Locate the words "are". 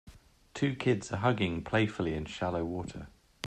1.11-1.17